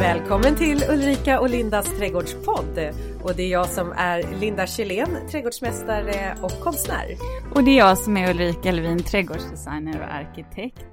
[0.00, 2.78] Välkommen till Ulrika och Lindas trädgårdspodd.
[3.22, 7.16] Och det är jag som är Linda Kjellén, trädgårdsmästare och konstnär.
[7.54, 10.86] Och det är jag som är Ulrika Levin, trädgårdsdesigner och arkitekt.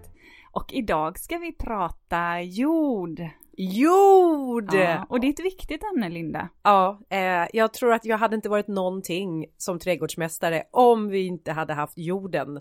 [0.52, 3.20] Och idag ska vi prata jord.
[3.58, 4.74] Jord!
[4.74, 6.50] Ja, och det är ett viktigt ämne, Linda.
[6.64, 11.52] Ja, eh, jag tror att jag hade inte varit någonting som trädgårdsmästare om vi inte
[11.52, 12.60] hade haft jorden.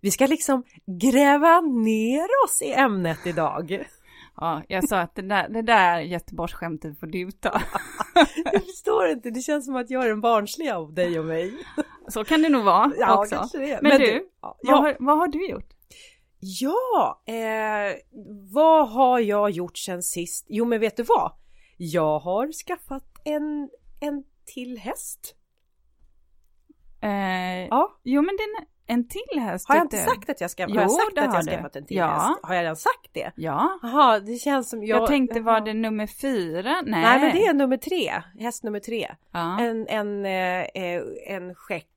[0.00, 3.84] Vi ska liksom gräva ner oss i ämnet idag.
[4.36, 7.60] Ja, jag sa att det där, det där Göteborgsskämtet får du ta.
[8.44, 11.54] jag förstår inte, det känns som att jag är en barnslig av dig och mig.
[12.08, 13.34] Så kan det nog vara ja, också.
[13.36, 13.78] Kanske det.
[13.82, 15.70] Men, Men du, ja, vad, har, vad har du gjort?
[16.60, 17.96] Ja, eh,
[18.52, 20.46] vad har jag gjort sen sist?
[20.48, 21.32] Jo, men vet du vad?
[21.76, 23.70] Jag har skaffat en,
[24.00, 25.36] en till häst.
[27.00, 28.00] Eh, ja.
[28.02, 29.68] Jo, men den, en till häst?
[29.68, 31.86] Har jag inte sagt att jag ska jo, har jag sagt att jag skaffat en
[31.86, 32.06] till ja.
[32.06, 32.40] häst?
[32.42, 33.32] Har jag redan sagt det?
[33.36, 33.78] Ja.
[33.82, 35.02] Jaha, det känns som jag...
[35.02, 36.82] Jag tänkte, var det nummer fyra?
[36.86, 37.02] Nej.
[37.02, 38.22] Nej, men det är nummer tre.
[38.38, 39.14] Häst nummer tre.
[39.32, 39.60] Ja.
[39.60, 41.88] En, en, eh, en skäck.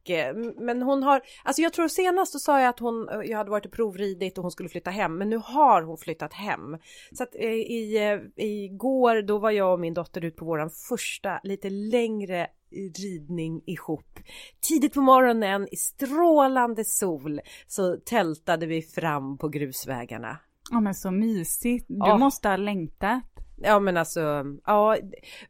[0.57, 3.65] Men hon har, alltså jag tror senast så sa jag att hon, jag hade varit
[3.65, 5.17] och provridit och hon skulle flytta hem.
[5.17, 6.77] Men nu har hon flyttat hem.
[7.11, 10.69] Så att eh, i, eh, igår då var jag och min dotter ut på våran
[10.69, 14.19] första lite längre ridning ihop.
[14.59, 20.37] Tidigt på morgonen i strålande sol så tältade vi fram på grusvägarna.
[20.71, 21.85] Ja men så mysigt.
[21.87, 22.17] Du ja.
[22.17, 23.23] måste ha längtat.
[23.61, 24.97] Ja men alltså, ja,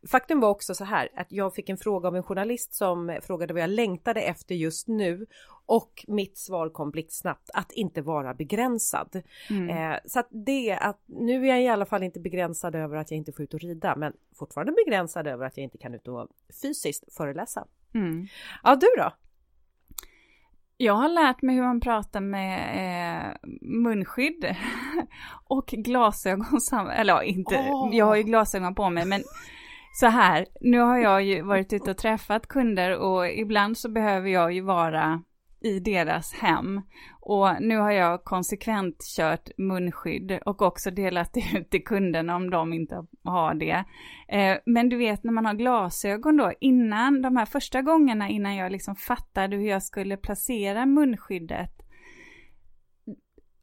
[0.08, 3.54] faktum var också så här att jag fick en fråga av en journalist som frågade
[3.54, 5.26] vad jag längtade efter just nu
[5.66, 9.22] och mitt svar kom blixtsnabbt att inte vara begränsad.
[9.50, 9.70] Mm.
[9.70, 13.12] Eh, så att det att nu är jag i alla fall inte begränsad över att
[13.12, 16.08] jag inte får ut och rida men fortfarande begränsad över att jag inte kan ut
[16.08, 16.28] och
[16.62, 17.68] fysiskt föreläsa.
[17.94, 18.28] Mm.
[18.64, 19.12] Ja du då?
[20.78, 24.56] Jag har lärt mig hur man pratar med eh, munskydd
[25.48, 26.60] och glasögon.
[26.96, 27.96] Eller ja, inte, oh.
[27.96, 29.24] jag har ju glasögon på mig men
[29.94, 34.30] så här, nu har jag ju varit ute och träffat kunder och ibland så behöver
[34.30, 35.22] jag ju vara
[35.62, 36.82] i deras hem.
[37.30, 42.74] Och nu har jag konsekvent kört munskydd och också delat ut till kunderna om de
[42.74, 43.84] inte har det.
[44.28, 48.56] Eh, men du vet när man har glasögon då, innan de här första gångerna innan
[48.56, 51.72] jag liksom fattade hur jag skulle placera munskyddet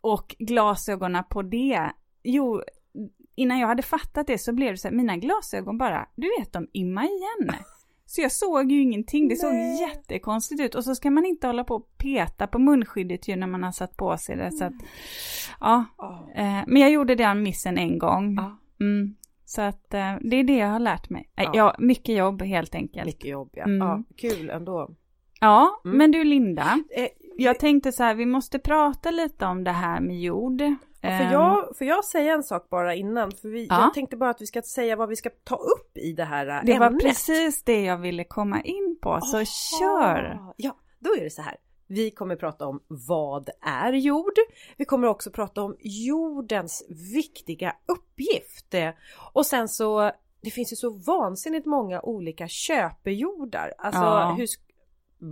[0.00, 1.92] och glasögonen på det.
[2.22, 2.62] Jo,
[3.34, 6.52] innan jag hade fattat det så blev det så här, mina glasögon bara, du vet
[6.52, 7.54] de imma igen.
[8.06, 9.81] Så jag såg ju ingenting, det såg Nej.
[9.81, 10.75] jättekonstigt ut.
[10.75, 13.72] Och så ska man inte hålla på och peta på munskyddet ju när man har
[13.72, 14.53] satt på sig det.
[14.53, 14.75] Så att,
[15.60, 15.84] ja.
[15.98, 16.28] Oh.
[16.66, 18.38] Men jag gjorde den missen en gång.
[18.38, 18.53] Oh.
[18.81, 19.16] Mm.
[19.44, 21.31] Så att eh, det är det jag har lärt mig.
[21.37, 23.06] Eh, ja, mycket jobb helt enkelt.
[23.06, 23.64] Mycket jobb ja.
[23.64, 23.78] Mm.
[23.78, 24.91] ja kul ändå.
[25.41, 25.98] Ja, mm.
[25.98, 26.78] men du Linda.
[27.37, 30.62] Jag tänkte så här, vi måste prata lite om det här med jord.
[31.04, 33.32] Ja, för, jag, för jag säga en sak bara innan?
[33.32, 33.81] För vi, ja.
[33.81, 36.47] Jag tänkte bara att vi ska säga vad vi ska ta upp i det här
[36.47, 36.66] ämnet.
[36.66, 39.44] Det var precis det jag ville komma in på, så Aha.
[39.81, 40.38] kör!
[40.56, 41.56] Ja, då är det så här.
[41.87, 44.38] Vi kommer prata om vad är jord?
[44.76, 48.75] Vi kommer också prata om jordens viktiga uppgift.
[49.32, 50.12] Och sen så
[50.44, 53.72] det finns ju så vansinnigt många olika köpejordar.
[53.78, 54.34] Alltså ja.
[54.38, 54.47] hur,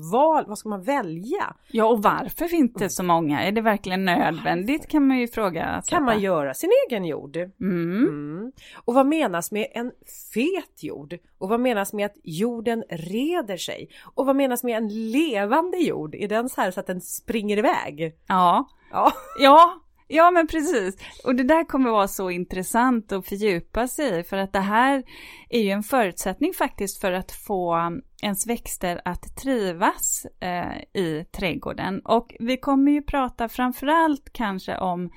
[0.00, 1.54] val, vad ska man välja?
[1.70, 3.42] Ja, och varför finns det så många?
[3.42, 5.82] Är det verkligen nödvändigt kan man ju fråga.
[5.86, 7.36] Kan man göra sin egen jord?
[7.36, 7.52] Mm.
[7.60, 8.52] Mm.
[8.84, 9.92] Och vad menas med en
[10.34, 11.18] fet jord?
[11.38, 13.88] Och vad menas med att jorden reder sig?
[14.14, 16.14] Och vad menas med en levande jord?
[16.14, 18.16] Är den så här så att den springer iväg?
[18.26, 18.68] Ja.
[18.92, 19.12] Ja.
[19.38, 19.81] ja.
[20.14, 24.36] Ja men precis, och det där kommer vara så intressant att fördjupa sig i för
[24.36, 25.02] att det här
[25.48, 27.90] är ju en förutsättning faktiskt för att få
[28.22, 32.00] ens växter att trivas eh, i trädgården.
[32.00, 35.10] Och vi kommer ju prata framförallt kanske om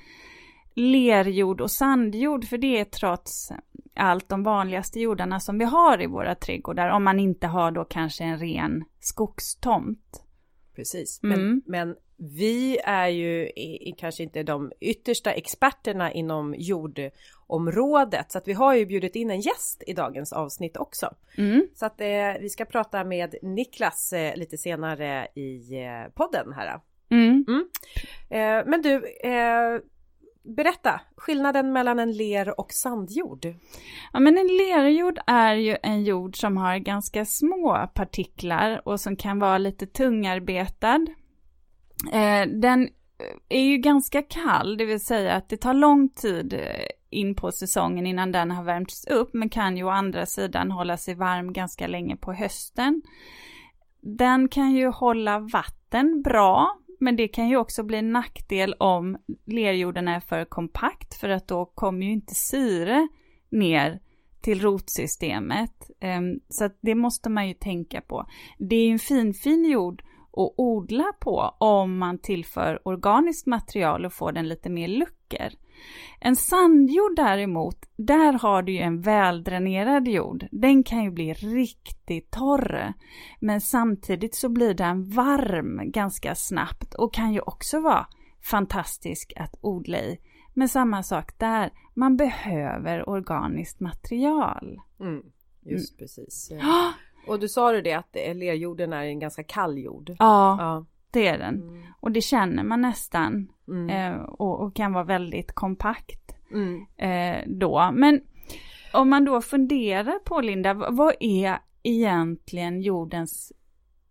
[0.74, 3.52] lerjord och sandjord för det är trots
[3.96, 7.84] allt de vanligaste jordarna som vi har i våra trädgårdar om man inte har då
[7.84, 10.22] kanske en ren skogstomt.
[10.76, 11.62] Precis, men, mm.
[11.66, 18.52] men vi är ju i, kanske inte de yttersta experterna inom jordområdet så att vi
[18.52, 21.14] har ju bjudit in en gäst i dagens avsnitt också.
[21.38, 21.68] Mm.
[21.74, 26.80] Så att eh, vi ska prata med Niklas eh, lite senare i eh, podden här.
[27.10, 27.44] Mm.
[27.48, 27.68] mm.
[28.30, 29.80] Eh, men du, eh,
[30.42, 33.46] berätta skillnaden mellan en ler och sandjord.
[34.12, 39.16] Ja men en lerjord är ju en jord som har ganska små partiklar och som
[39.16, 41.06] kan vara lite tungarbetad
[42.12, 46.52] Eh, den eh, är ju ganska kall, det vill säga att det tar lång tid
[46.52, 46.60] eh,
[47.10, 50.96] in på säsongen innan den har värmts upp, men kan ju å andra sidan hålla
[50.96, 53.02] sig varm ganska länge på hösten.
[54.00, 59.16] Den kan ju hålla vatten bra, men det kan ju också bli en nackdel om
[59.46, 63.08] lerjorden är för kompakt, för att då kommer ju inte syre
[63.50, 64.00] ner
[64.40, 65.90] till rotsystemet.
[66.00, 68.26] Ehm, så att det måste man ju tänka på.
[68.58, 70.02] Det är en fin, fin jord
[70.36, 75.48] att odla på om man tillför organiskt material och får den lite mer luckor.
[76.20, 80.46] En sandjord däremot, där har du ju en väldränerad jord.
[80.50, 82.92] Den kan ju bli riktigt torr.
[83.40, 88.06] Men samtidigt så blir den varm ganska snabbt och kan ju också vara
[88.42, 90.18] fantastisk att odla i.
[90.54, 94.80] Men samma sak där, man behöver organiskt material.
[95.00, 95.22] Mm,
[95.62, 95.98] just mm.
[95.98, 96.50] precis.
[97.26, 100.10] Och du sa ju det att lerjorden är en ganska kall jord.
[100.18, 100.84] Ja, ja.
[101.10, 101.62] det är den.
[101.62, 101.82] Mm.
[102.00, 103.52] Och det känner man nästan.
[103.68, 103.90] Mm.
[103.90, 106.86] Eh, och, och, kan vara väldigt kompakt mm.
[106.96, 107.90] eh, då.
[107.92, 108.20] Men
[108.92, 113.52] om man då funderar på Linda, vad är egentligen jordens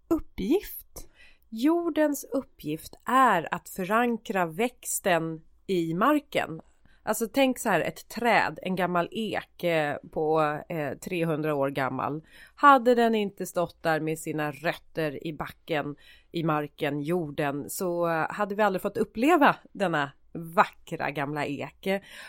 [0.08, 1.08] uppgift?
[1.50, 6.62] Jordens uppgift är att förankra växten i marken.
[7.07, 12.22] Alltså tänk så här ett träd, en gammal ek eh, på eh, 300 år gammal.
[12.56, 15.96] Hade den inte stått där med sina rötter i backen,
[16.31, 21.88] i marken, jorden så eh, hade vi aldrig fått uppleva denna vackra gamla ek.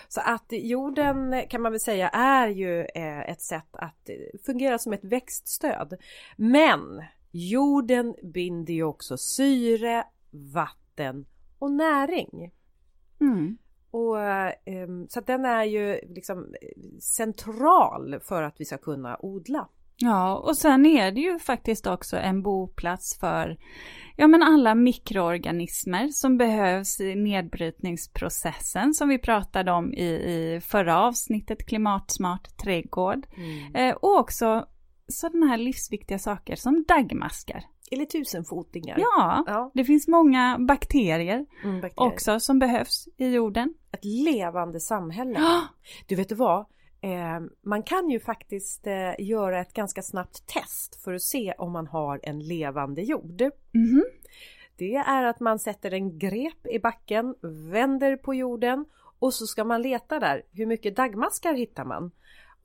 [0.08, 4.10] Så att jorden kan man väl säga är ju eh, ett sätt att
[4.46, 5.96] fungera som ett växtstöd.
[6.36, 11.26] Men jorden binder ju också syre, vatten
[11.58, 12.52] och näring.
[13.20, 13.58] Mm.
[13.96, 14.16] Och,
[14.66, 16.54] um, så den är ju liksom
[17.00, 19.68] central för att vi ska kunna odla.
[19.96, 23.58] Ja, och sen är det ju faktiskt också en boplats för
[24.16, 30.98] ja, men alla mikroorganismer som behövs i nedbrytningsprocessen som vi pratade om i, i förra
[30.98, 33.26] avsnittet, klimatsmart trädgård.
[33.36, 33.74] Mm.
[33.74, 34.66] Eh, och också
[35.08, 37.64] sådana här livsviktiga saker som daggmaskar.
[37.90, 38.98] Eller tusenfotingar.
[38.98, 43.74] Ja, ja, det finns många bakterier, mm, bakterier, också som behövs i jorden.
[43.92, 45.40] Ett levande samhälle.
[46.06, 46.66] Du vet vad?
[47.00, 51.72] Eh, man kan ju faktiskt eh, göra ett ganska snabbt test för att se om
[51.72, 53.40] man har en levande jord.
[53.74, 54.04] Mm.
[54.76, 57.34] Det är att man sätter en grep i backen,
[57.70, 58.84] vänder på jorden
[59.18, 60.42] och så ska man leta där.
[60.52, 62.10] Hur mycket daggmaskar hittar man?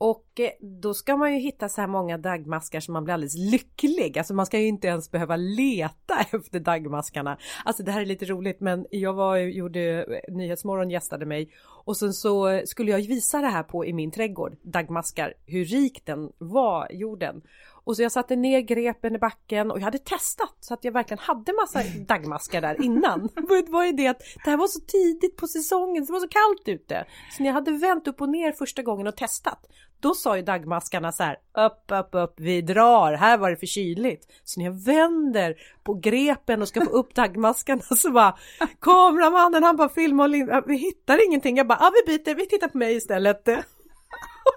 [0.04, 3.36] Och eh, då ska man ju hitta så här många dagmaskar som man blir alldeles
[3.36, 4.18] lycklig.
[4.18, 7.38] Alltså man ska ju inte ens behöva leta efter dagmaskarna.
[7.64, 11.50] Alltså det här är lite roligt men jag var gjorde Nyhetsmorgon gästade mig
[11.84, 16.02] och sen så skulle jag visa det här på i min trädgård, dagmaskar, hur rik
[16.04, 17.42] den var, jorden.
[17.84, 20.92] Och så jag satte ner grepen i backen och jag hade testat så att jag
[20.92, 23.28] verkligen hade massa dagmaskar där innan.
[23.34, 26.28] det var ju det att det här var så tidigt på säsongen, det var så
[26.28, 27.06] kallt ute.
[27.36, 29.66] Så när jag hade vänt upp och ner första gången och testat,
[30.02, 33.66] då sa ju dagmaskarna så här, upp, upp, upp, vi drar, här var det för
[33.66, 34.26] kyligt.
[34.44, 38.36] Så när jag vänder på grepen och ska få upp dagmaskarna så bara,
[38.80, 41.56] kameramannen han bara filmar och vi hittar ingenting.
[41.56, 43.48] Jag bara, ja vi byter, vi tittar på mig istället.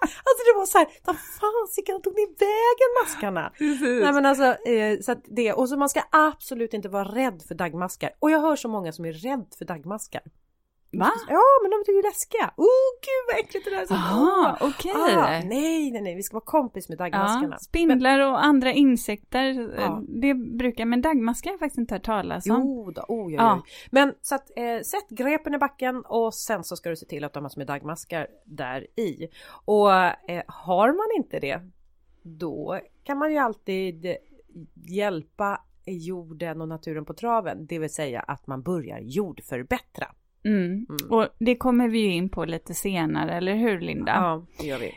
[0.02, 3.52] Alltså det var så här, vad fasiken tog ni vägen maskarna?
[3.58, 4.04] Precis.
[4.04, 7.56] Nej men alltså, eh, så det, och så man ska absolut inte vara rädd för
[7.56, 8.10] dagmaskar.
[8.20, 10.22] Och jag hör så många som är rädd för dagmaskar.
[11.00, 11.12] Va?
[11.30, 12.54] Ja, men de är ju läskiga.
[12.58, 13.88] Oh, gud vad äckligt det där är.
[13.90, 14.92] Jaha, okej.
[14.92, 15.16] Okay.
[15.16, 17.56] Ah, nej, nej, nej, vi ska vara kompis med dagmaskarna.
[17.56, 18.28] Ja, spindlar men...
[18.28, 20.04] och andra insekter, ja.
[20.08, 22.62] det brukar, men dagmaskar har jag faktiskt inte hört talas om.
[22.62, 23.62] Jo då, oh, ja, ja.
[23.92, 27.24] Men så att eh, sätt grepen i backen och sen så ska du se till
[27.24, 29.28] att de har massor med dagmaskar där i.
[29.66, 29.94] Och
[30.30, 31.62] eh, har man inte det,
[32.22, 34.16] då kan man ju alltid
[34.90, 40.08] hjälpa jorden och naturen på traven, det vill säga att man börjar jordförbättra.
[40.46, 40.66] Mm.
[40.66, 41.12] Mm.
[41.12, 44.12] Och det kommer vi ju in på lite senare, eller hur Linda?
[44.12, 44.94] Ja, det gör vi.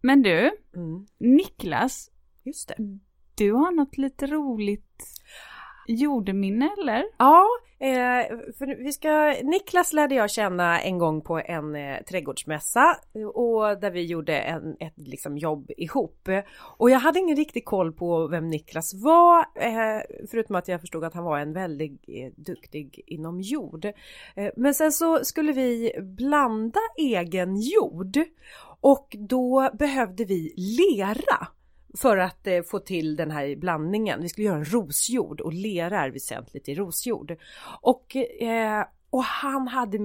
[0.00, 1.06] Men du, mm.
[1.18, 2.10] Niklas.
[2.44, 2.98] Just det.
[3.34, 5.04] Du har något lite roligt
[5.86, 7.04] jordminne eller?
[7.18, 7.46] Ja,
[7.78, 8.26] eh,
[8.58, 12.96] för vi ska, Niklas lärde jag känna en gång på en eh, trädgårdsmässa
[13.34, 16.28] och där vi gjorde en, ett liksom, jobb ihop.
[16.78, 21.04] Och jag hade ingen riktig koll på vem Niklas var, eh, förutom att jag förstod
[21.04, 23.86] att han var en väldigt eh, duktig inom jord.
[24.56, 28.18] Men sen så skulle vi blanda egen jord
[28.80, 31.46] och då behövde vi lera
[31.98, 34.22] för att eh, få till den här blandningen.
[34.22, 37.36] Vi skulle göra en rosjord och lera är väsentligt i rosjord.
[37.80, 39.98] Och, eh, och han hade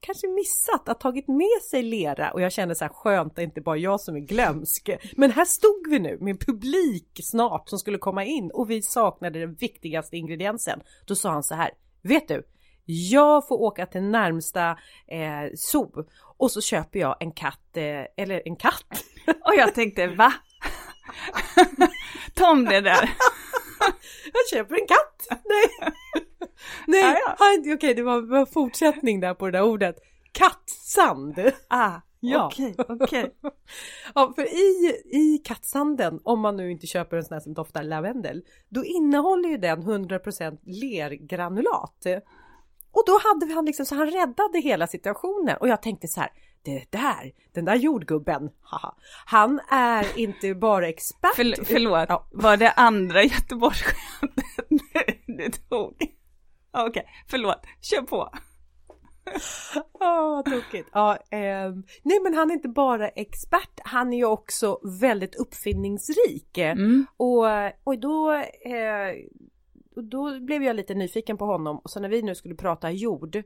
[0.00, 3.44] kanske missat att tagit med sig lera och jag kände så här skönt, det är
[3.44, 4.90] inte bara jag som är glömsk.
[5.16, 9.40] Men här stod vi nu med publik snart som skulle komma in och vi saknade
[9.40, 10.80] den viktigaste ingrediensen.
[11.06, 11.70] Då sa han så här,
[12.02, 12.42] vet du,
[12.84, 14.70] jag får åka till närmsta
[15.06, 16.04] eh, zoo
[16.36, 19.04] och så köper jag en katt, eh, eller en katt.
[19.26, 20.32] Och jag tänkte va?
[22.34, 23.10] Tom det där.
[24.32, 25.42] jag köper en katt.
[25.44, 25.92] Nej,
[26.86, 27.34] Nej, ah, ja.
[27.60, 29.96] okej okay, det var, var fortsättning där på det där ordet.
[30.32, 31.52] Kattsand.
[31.68, 32.46] Ah, Ja.
[32.46, 33.34] Okej, okej.
[34.14, 37.82] ja, för i, i kattsanden, om man nu inte köper en sån här som doftar
[37.82, 42.06] lavendel, då innehåller ju den 100% lergranulat.
[42.92, 46.30] Och då hade han liksom, så han räddade hela situationen och jag tänkte så här,
[46.64, 48.94] det där, den där jordgubben, haha,
[49.26, 51.36] han är inte bara expert.
[51.36, 52.26] För, förlåt, ja.
[52.32, 54.46] var det andra Göteborgsskämtet
[55.26, 55.94] du tog?
[56.70, 58.32] Okej, okay, förlåt, kör på.
[59.92, 60.88] Åh, oh, tokigt.
[60.92, 61.70] Ja, eh,
[62.02, 66.58] nej men han är inte bara expert, han är ju också väldigt uppfinningsrik.
[66.58, 67.06] Mm.
[67.16, 67.46] Och,
[67.84, 69.14] och då, eh,
[70.02, 73.42] då blev jag lite nyfiken på honom och så när vi nu skulle prata jord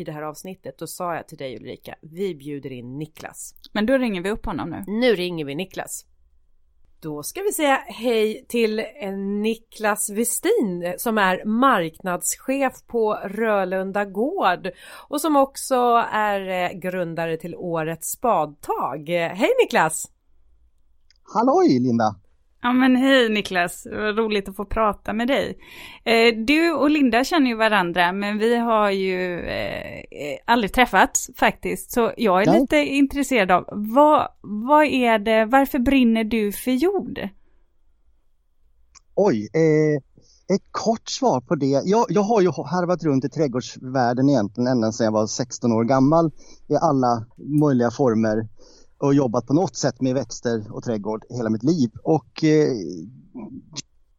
[0.00, 3.54] i det här avsnittet, då sa jag till dig Ulrika, vi bjuder in Niklas.
[3.72, 4.84] Men då ringer vi upp honom nu.
[4.86, 6.06] Nu ringer vi Niklas.
[7.00, 8.82] Då ska vi säga hej till
[9.42, 14.70] Niklas Westin som är marknadschef på Rölunda Gård
[15.08, 19.08] och som också är eh, grundare till Årets Spadtag.
[19.08, 20.10] Hej Niklas!
[21.34, 22.14] Halloj Linda!
[22.62, 25.58] Ja men hej Niklas, vad roligt att få prata med dig.
[26.04, 31.92] Eh, du och Linda känner ju varandra men vi har ju eh, aldrig träffats faktiskt.
[31.92, 32.60] Så jag är Nej.
[32.60, 37.28] lite intresserad av, vad, vad är det, varför brinner du för jord?
[39.14, 40.02] Oj, eh,
[40.54, 41.66] ett kort svar på det.
[41.66, 45.84] Jag, jag har ju harvat runt i trädgårdsvärlden egentligen ända sedan jag var 16 år
[45.84, 46.30] gammal
[46.68, 47.26] i alla
[47.60, 48.48] möjliga former
[49.00, 51.90] och jobbat på något sätt med växter och trädgård hela mitt liv.
[52.02, 52.76] Och eh,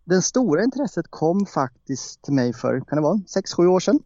[0.05, 3.99] det stora intresset kom faktiskt till mig för, kan det vara, 6-7 år sedan.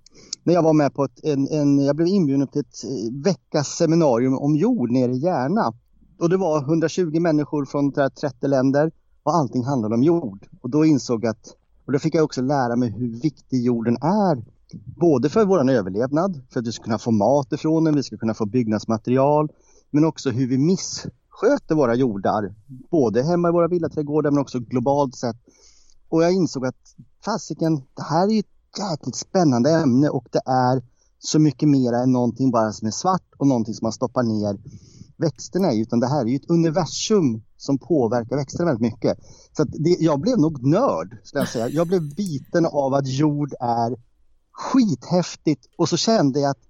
[0.43, 3.67] När jag var med på ett, en, en, jag blev inbjuden till ett eh, veckas
[3.67, 5.73] seminarium om jord nere i Järna.
[6.19, 8.91] Och det var 120 människor från 30 länder
[9.23, 10.47] och allting handlade om jord.
[10.61, 11.55] Och då insåg jag att,
[11.85, 14.43] och då fick jag också lära mig hur viktig jorden är.
[14.99, 18.17] Både för vår överlevnad, för att vi ska kunna få mat ifrån den, vi ska
[18.17, 19.49] kunna få byggnadsmaterial,
[19.95, 22.55] men också hur vi missköter våra jordar.
[22.91, 25.35] Både hemma i våra villaträdgårdar men också globalt sett.
[26.09, 30.41] Och jag insåg att fasiken, det här är ju ett jäkligt spännande ämne och det
[30.45, 30.83] är
[31.19, 34.57] så mycket mer än någonting bara som är svart och någonting som man stoppar ner
[35.17, 39.17] växterna i, utan det här är ju ett universum som påverkar växterna väldigt mycket.
[39.57, 41.69] Så det, jag blev nog nörd, skulle jag säga.
[41.69, 43.97] Jag blev biten av att jord är
[44.51, 46.64] skithäftigt och så kände jag att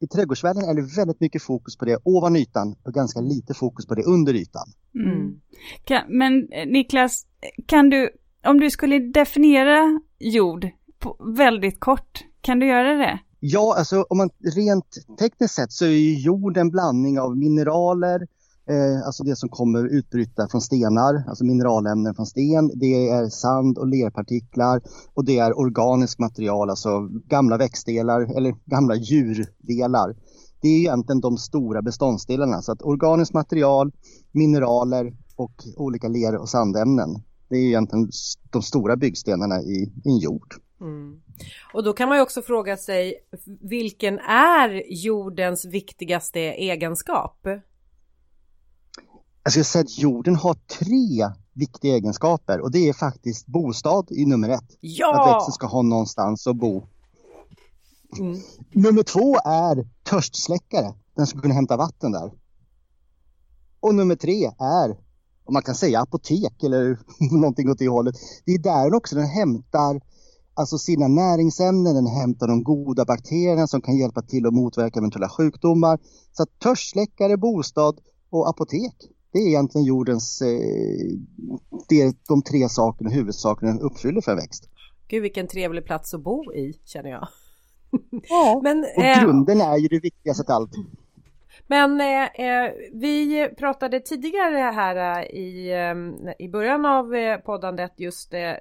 [0.00, 3.86] i trädgårdsvärlden är det väldigt mycket fokus på det ovan ytan och ganska lite fokus
[3.86, 4.66] på det under ytan.
[4.94, 5.40] Mm.
[5.84, 7.26] Kan, men eh, Niklas,
[7.66, 8.10] kan du,
[8.46, 13.20] om du skulle definiera jord på, väldigt kort, kan du göra det?
[13.40, 18.26] Ja, alltså om man rent tekniskt sett så är jord en blandning av mineraler,
[18.70, 22.70] eh, alltså det som kommer utbryta från stenar, alltså mineralämnen från sten.
[22.74, 24.80] Det är sand och lerpartiklar
[25.14, 30.16] och det är organiskt material, alltså gamla växtdelar eller gamla djurdelar.
[30.62, 33.92] Det är egentligen de stora beståndsdelarna, så att organiskt material,
[34.32, 37.22] mineraler och olika ler och sandämnen.
[37.48, 38.10] Det är egentligen
[38.50, 40.54] de stora byggstenarna i, i en jord.
[40.80, 41.20] Mm.
[41.74, 43.14] Och då kan man ju också fråga sig,
[43.60, 47.46] vilken är jordens viktigaste egenskap?
[49.42, 54.24] Jag skulle säga att jorden har tre viktiga egenskaper och det är faktiskt bostad i
[54.24, 54.76] nummer ett.
[54.80, 55.20] Ja!
[55.20, 56.82] Att växten ska ha någonstans att bo.
[58.18, 58.40] Mm.
[58.72, 60.94] Nummer två är törstsläckare.
[61.16, 62.32] Den ska kunna hämta vatten där.
[63.80, 64.90] Och nummer tre är,
[65.44, 66.98] om man kan säga apotek eller
[67.40, 68.14] någonting åt det hållet.
[68.44, 70.00] Det är där också den hämtar
[70.54, 75.28] alltså sina näringsämnen, den hämtar de goda bakterierna som kan hjälpa till att motverka eventuella
[75.28, 75.98] sjukdomar.
[76.32, 78.94] Så törstsläckare, bostad och apotek
[79.32, 80.48] det är egentligen jordens, eh,
[81.88, 84.68] det, de tre sakerna, huvudsakerna den uppfyller för en växt.
[85.08, 87.28] Gud vilken trevlig plats att bo i känner jag.
[88.28, 90.72] Ja, Men, och eh, grunden är ju det viktigaste av allt.
[91.66, 98.34] Men eh, eh, vi pratade tidigare här eh, i, eh, i början av poddandet just
[98.34, 98.52] eh,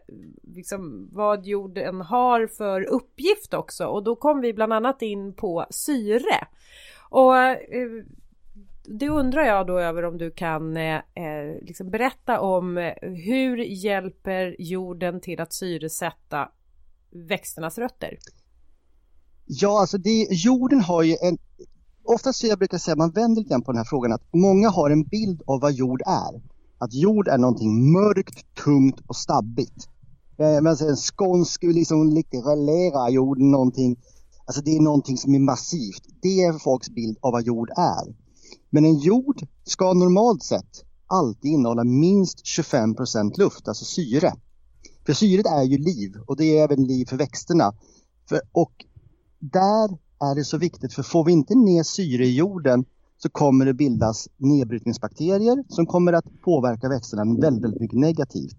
[0.44, 5.66] liksom vad jorden har för uppgift också och då kom vi bland annat in på
[5.70, 6.48] syre.
[7.10, 7.34] Och
[8.92, 13.58] det undrar jag då över om du kan eh, eh liksom berätta om eh, hur
[13.58, 16.50] hjälper jorden till att syresätta
[17.12, 18.18] växternas rötter?
[19.46, 21.38] Ja, alltså det, jorden har ju en,
[22.04, 24.90] oftast jag brukar säga, man vänder lite grann på den här frågan, att många har
[24.90, 26.42] en bild av vad jord är.
[26.78, 29.90] Att jord är någonting mörkt, tungt och stabbigt.
[30.38, 33.98] Eh, men alltså en skånsk, liksom lite relera jorden någonting,
[34.46, 36.04] alltså det är någonting som är massivt.
[36.22, 38.29] Det är folks bild av vad jord är.
[38.70, 44.34] Men en jord ska normalt sett alltid innehålla minst 25 procent luft, alltså syre.
[45.06, 47.74] För syret är ju liv och det är även liv för växterna.
[48.30, 48.86] För, och
[49.40, 52.86] där är det så viktigt, för får vi inte ner syre i jorden
[53.18, 58.58] så kommer det bildas nedbrytningsbakterier som kommer att påverka växterna väldigt, väldigt mycket negativt.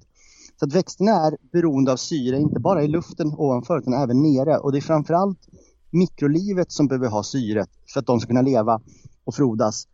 [0.61, 4.59] Så att växterna är beroende av syre, inte bara i luften ovanför utan även nere.
[4.59, 5.49] Och det är framförallt
[5.91, 8.81] mikrolivet som behöver ha syret för att de ska kunna leva
[9.25, 9.87] och frodas.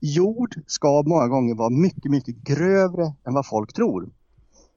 [0.00, 4.08] Jord ska många gånger vara mycket, mycket grövre än vad folk tror.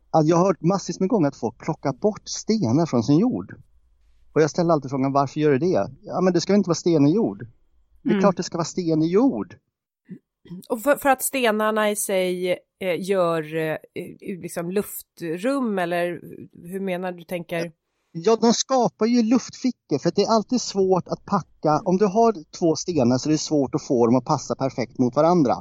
[0.10, 3.56] Alltså jag har hört massvis med gånger att folk plockar bort stenar från sin jord.
[4.34, 5.92] Och jag ställer alltid frågan varför gör du det?
[6.02, 7.48] Ja men det ska inte vara sten i jord.
[8.02, 8.22] Det är mm.
[8.22, 9.56] klart det ska vara sten i jord.
[10.70, 13.78] Och för, för att stenarna i sig eh, gör eh,
[14.20, 16.22] liksom luftrum eller
[16.54, 17.72] hur menar du tänker?
[18.26, 21.82] Ja, de skapar ju luftfickor för det är alltid svårt att packa.
[21.86, 25.00] Om du har två stenar så är det svårt att få dem att passa perfekt
[25.00, 25.56] mot varandra.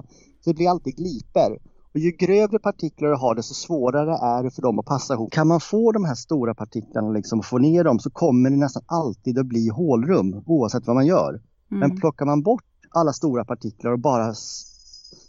[0.45, 1.59] Så det blir alltid gliper.
[1.95, 5.33] Och ju grövre partiklar du har desto svårare är det för dem att passa ihop.
[5.33, 8.83] Kan man få de här stora partiklarna liksom få ner dem så kommer det nästan
[8.87, 11.29] alltid att bli hålrum oavsett vad man gör.
[11.29, 11.41] Mm.
[11.69, 14.35] Men plockar man bort alla stora partiklar och bara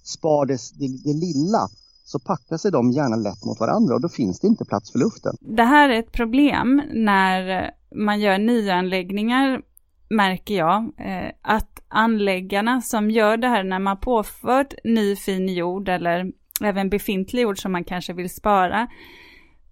[0.03, 1.69] spar det, det, det lilla
[2.07, 4.99] så packar sig de gärna lätt mot varandra och då finns det inte plats för
[4.99, 5.33] luften.
[5.39, 9.61] Det här är ett problem när eh, man gör nyanläggningar
[10.09, 15.89] märker jag eh, att anläggarna som gör det här när man påfört ny fin jord
[15.89, 16.31] eller
[16.63, 18.87] även befintlig jord som man kanske vill spara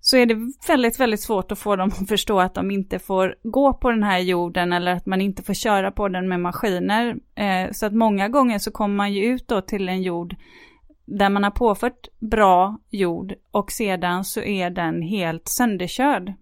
[0.01, 0.35] så är det
[0.67, 4.03] väldigt, väldigt svårt att få dem att förstå att de inte får gå på den
[4.03, 7.15] här jorden eller att man inte får köra på den med maskiner.
[7.35, 10.35] Eh, så att många gånger så kommer man ju ut då till en jord
[11.05, 16.33] där man har påfört bra jord och sedan så är den helt sönderkörd.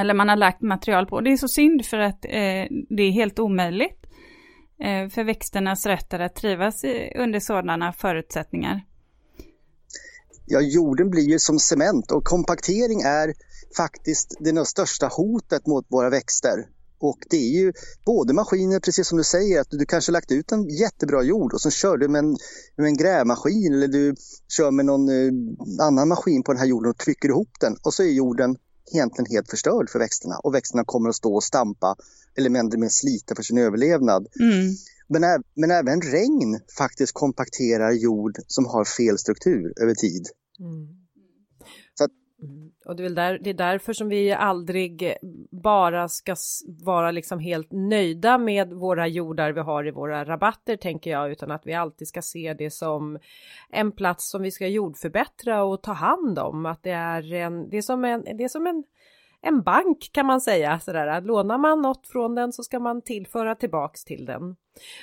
[0.00, 1.20] Eller man har lagt material på.
[1.20, 4.06] Det är så synd för att eh, det är helt omöjligt
[4.80, 8.84] eh, för växternas rötter att trivas i, under sådana förutsättningar.
[10.46, 13.34] Ja, jorden blir ju som cement och kompaktering är
[13.76, 16.66] faktiskt det största hotet mot våra växter.
[17.00, 17.72] Och det är ju
[18.06, 21.60] både maskiner, precis som du säger, att du, kanske lagt ut en jättebra jord och
[21.60, 22.36] så kör du med en,
[22.76, 24.14] med en grävmaskin eller du
[24.48, 25.32] kör med någon eh,
[25.86, 28.56] annan maskin på den här jorden och trycker ihop den och så är jorden
[28.92, 31.96] egentligen helt förstörd för växterna och växterna kommer att stå och stampa
[32.36, 34.26] eller mindre mer slita för sin överlevnad.
[34.40, 34.74] Mm.
[35.08, 40.26] Men, men, även regn faktiskt kompakterar jord som har fel struktur över tid.
[40.60, 41.07] Mm.
[42.88, 45.16] Och det är, där, det är därför som vi aldrig
[45.50, 46.36] bara ska
[46.84, 51.50] vara liksom helt nöjda med våra jordar vi har i våra rabatter tänker jag, utan
[51.50, 53.18] att vi alltid ska se det som
[53.70, 56.66] en plats som vi ska jordförbättra och ta hand om.
[56.66, 58.84] Att det är, en, det är som en, det är som en
[59.40, 61.20] en bank kan man säga sådär.
[61.20, 64.56] Lånar man något från den så ska man tillföra tillbaks till den.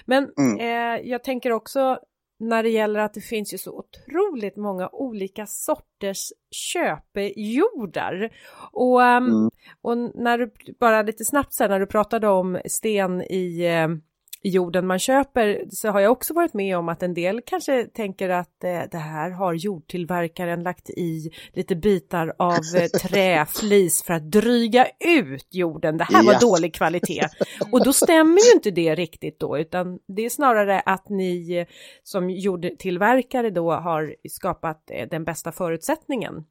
[0.06, 0.60] Men mm.
[0.60, 2.00] eh, jag tänker också
[2.40, 8.30] när det gäller att det finns ju så otroligt många olika sorters köpejordar.
[8.72, 9.50] Och, ehm, mm.
[9.82, 14.02] och när du, bara lite snabbt sen när du pratade om sten i ehm,
[14.50, 18.30] jorden man köper så har jag också varit med om att en del kanske tänker
[18.30, 24.32] att eh, det här har jordtillverkaren lagt i lite bitar av eh, träflis för att
[24.32, 25.98] dryga ut jorden.
[25.98, 26.40] Det här var ja.
[26.40, 27.28] dålig kvalitet.
[27.72, 31.68] Och då stämmer ju inte det riktigt då, utan det är snarare att ni eh,
[32.04, 36.46] som jordtillverkare då har skapat eh, den bästa förutsättningen.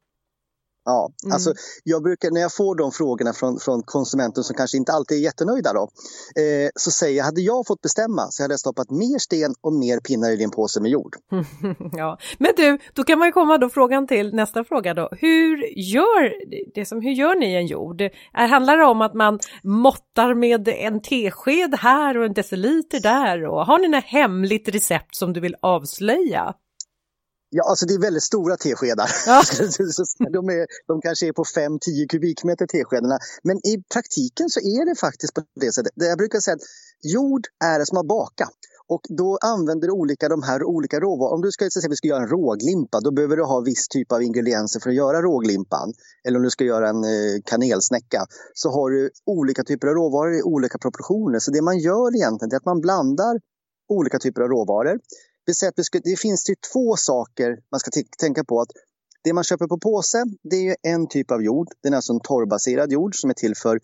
[0.85, 1.33] Ja, mm.
[1.33, 5.17] alltså jag brukar när jag får de frågorna från, från konsumenter som kanske inte alltid
[5.17, 5.81] är jättenöjda då,
[6.41, 9.73] eh, så säger jag, hade jag fått bestämma så hade jag stoppat mer sten och
[9.73, 11.15] mer pinnar i din påse med jord.
[11.91, 15.09] ja, men du, då kan man ju komma då frågan till nästa fråga då.
[15.11, 16.33] Hur gör,
[16.75, 18.01] det som, hur gör ni en jord?
[18.01, 23.45] Är, handlar det om att man måttar med en tesked här och en deciliter där?
[23.45, 26.53] Och har ni något hemligt recept som du vill avslöja?
[27.57, 29.09] Ja, alltså det är väldigt stora teskedar.
[29.25, 29.41] Ja.
[30.37, 33.17] de, är, de kanske är på 5-10 kubikmeter teskedarna.
[33.43, 35.91] Men i praktiken så är det faktiskt på det sättet.
[35.95, 36.67] Jag brukar säga att
[37.15, 38.45] jord är som att baka.
[38.93, 41.35] Och då använder du olika, de här olika råvarorna.
[41.35, 44.11] Om du ska, till exempel, ska göra en råglimpa, då behöver du ha viss typ
[44.11, 45.93] av ingredienser för att göra råglimpan.
[46.27, 48.21] Eller om du ska göra en eh, kanelsnäcka,
[48.53, 51.39] så har du olika typer av råvaror i olika proportioner.
[51.39, 53.33] Så det man gör egentligen är att man blandar
[53.89, 54.99] olika typer av råvaror
[56.03, 58.61] det finns ju två saker man ska tänka på.
[58.61, 58.71] att
[59.23, 61.67] Det man köper på påse, det är en typ av jord.
[61.83, 63.79] Den är alltså en torrbaserad jord som är till för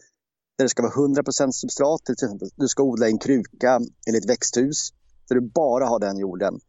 [0.57, 2.05] där det ska vara 100% substrat.
[2.05, 4.89] Till exempel, du ska odla i en kruka eller ett växthus
[5.29, 6.59] där du bara har den jorden.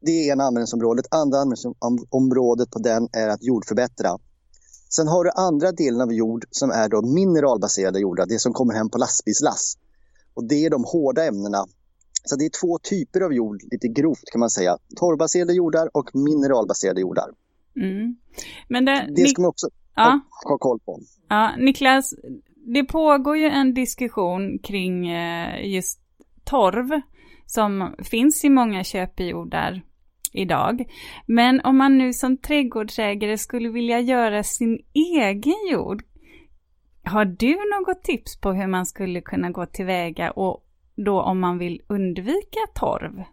[0.00, 1.06] Det är ena användningsområdet.
[1.10, 4.18] Andra användningsområdet på den är att jordförbättra.
[4.96, 8.74] Sen har du andra delen av jord som är då mineralbaserade jordar, det som kommer
[8.74, 9.74] hem på lastbilslass.
[10.34, 11.66] Och det är de hårda ämnena
[12.28, 14.78] så det är två typer av jord, lite grovt kan man säga.
[14.96, 17.28] Torrbaserade jordar och mineralbaserade jordar.
[17.76, 18.16] Mm.
[18.68, 20.02] Men det, det ska man också ja.
[20.02, 21.00] ha, ha koll på.
[21.28, 22.14] Ja, Niklas,
[22.74, 26.00] det pågår ju en diskussion kring eh, just
[26.44, 27.00] torv
[27.46, 29.82] som finns i många köpjordar
[30.32, 30.84] idag.
[31.26, 36.02] Men om man nu som trädgårdsägare skulle vilja göra sin egen jord,
[37.04, 40.65] har du något tips på hur man skulle kunna gå tillväga och
[40.96, 43.24] då om man vill undvika torv?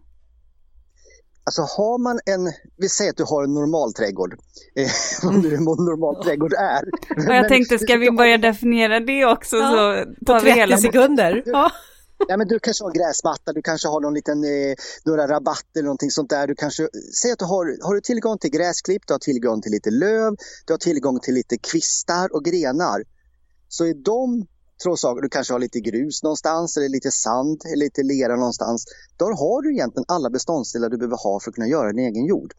[1.45, 4.33] Alltså har man en, vi säger att du har en normal trädgård,
[4.75, 4.87] eh,
[5.23, 6.83] vad nu en normal trädgård är.
[7.27, 10.77] Och jag tänkte, ska vi börja definiera det också ja, så tar vi hela...
[10.77, 11.43] sekunder.
[11.45, 11.71] Ja.
[12.27, 15.83] Ja, men du kanske har gräsmatta, du kanske har någon liten, eh, några rabatter eller
[15.83, 16.47] någonting sånt där.
[16.47, 16.87] Du kanske,
[17.21, 20.35] säg att du har, har du tillgång till gräsklipp, du har tillgång till lite löv,
[20.65, 23.03] du har tillgång till lite kvistar och grenar.
[23.67, 24.45] Så är de
[24.83, 28.85] två saker, du kanske har lite grus någonstans eller lite sand eller lite lera någonstans.
[29.17, 32.25] Då har du egentligen alla beståndsdelar du behöver ha för att kunna göra din egen
[32.25, 32.53] jord.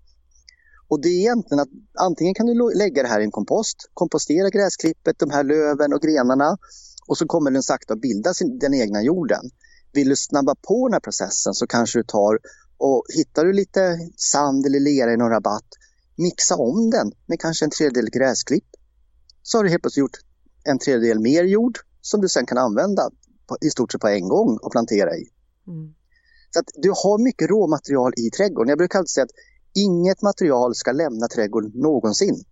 [0.89, 4.51] Och det är egentligen att antingen kan du lägga det här i en kompost, kompostera
[4.51, 6.57] gräsklippet, de här löven och grenarna
[7.07, 9.51] och så kommer den sakta bilda sin, den egna jorden.
[9.93, 12.39] Vill du snabba på den här processen så kanske du tar
[12.79, 15.69] och hittar du lite sand eller lera i någon rabatt,
[16.17, 18.69] mixa om den med kanske en tredjedel gräsklipp.
[19.43, 20.19] Så har du helt plötsligt gjort
[20.65, 23.03] en tredjedel mer jord som du sen kan använda
[23.49, 25.25] på, i stort sett på en gång och plantera i.
[25.67, 25.95] Mm.
[26.51, 28.69] Så att du har mycket råmaterial i trädgården.
[28.69, 29.37] Jag brukar alltid säga att
[29.75, 32.45] inget material ska lämna trädgården någonsin.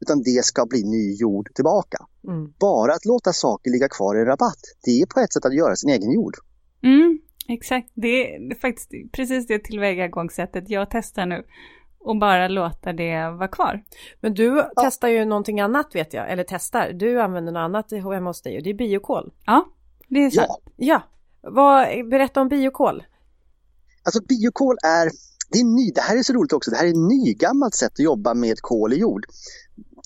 [0.00, 1.98] Utan det ska bli ny jord tillbaka.
[2.28, 2.52] Mm.
[2.60, 5.76] Bara att låta saker ligga kvar i rabatt, det är på ett sätt att göra
[5.76, 6.36] sin egen jord.
[6.82, 11.44] Mm, exakt, det är faktiskt precis det tillvägagångssättet jag testar nu.
[12.06, 13.84] Och bara låta det vara kvar.
[14.20, 14.72] Men du ja.
[14.82, 16.92] testar ju någonting annat vet jag, eller testar.
[16.92, 19.32] Du använder något annat hemma hos dig och det är biokol.
[19.46, 19.64] Ja,
[20.08, 20.40] det är så.
[20.40, 20.58] Ja.
[20.76, 21.02] ja.
[21.40, 23.04] Vad, berätta om biokol.
[24.02, 25.10] Alltså biokol är,
[25.52, 27.92] det är ny, det här är så roligt också, det här är ett nygammalt sätt
[27.92, 29.26] att jobba med kol i jord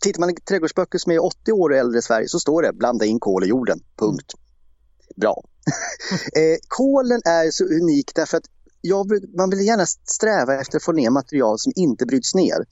[0.00, 2.72] tittar man i trädgårdsböcker som är 80 år och äldre i Sverige så står det
[2.72, 4.34] blanda in kol i jorden, punkt.
[5.16, 5.42] Bra.
[6.36, 8.44] eh, kolen är så unik därför att
[8.80, 12.64] jag, man vill gärna sträva efter att få ner material som inte bryts ner.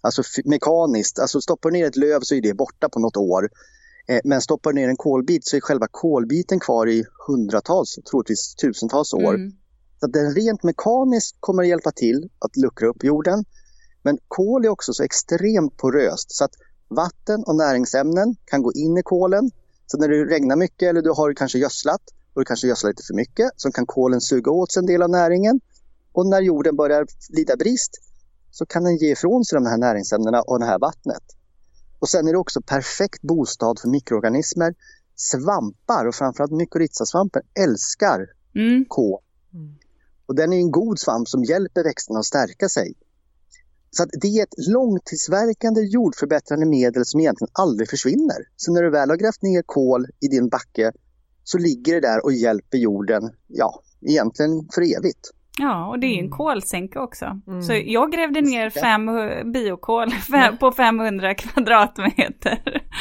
[0.00, 3.48] Alltså mekaniskt, alltså stoppar ner ett löv så är det borta på något år.
[4.08, 9.14] Eh, men stoppar ner en kolbit så är själva kolbiten kvar i hundratals, troligtvis tusentals
[9.14, 9.34] år.
[9.34, 9.52] Mm.
[10.00, 13.44] Så den rent mekaniskt kommer att hjälpa till att luckra upp jorden.
[14.02, 16.54] Men kol är också så extremt poröst så att
[16.88, 19.50] vatten och näringsämnen kan gå in i kolen.
[19.86, 22.02] Så när det regnar mycket eller du har kanske gödslat
[22.34, 25.02] och du kanske gödslar lite för mycket så kan kolen suga åt sig en del
[25.02, 25.60] av näringen.
[26.12, 27.90] Och när jorden börjar lida brist
[28.50, 31.22] så kan den ge ifrån sig de här näringsämnena och det här vattnet.
[31.98, 34.74] Och sen är det också perfekt bostad för mikroorganismer.
[35.16, 38.84] Svampar och framförallt mykorrhizasvampen älskar mm.
[38.88, 39.20] kol.
[39.54, 39.74] Mm.
[40.26, 42.94] Och den är en god svamp som hjälper växterna att stärka sig.
[43.90, 48.48] Så det är ett långtidsverkande jordförbättrande medel som egentligen aldrig försvinner.
[48.56, 50.92] Så när du väl har grävt ner kol i din backe
[51.44, 55.30] så ligger det där och hjälper jorden, ja, egentligen för evigt.
[55.58, 56.30] Ja, och det är ju en mm.
[56.30, 57.40] kolsänka också.
[57.46, 57.62] Mm.
[57.62, 59.10] Så jag grävde ner fem
[59.52, 62.82] biokol fem, på 500 kvadratmeter.